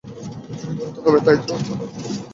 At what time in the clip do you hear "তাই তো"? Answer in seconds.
1.25-1.53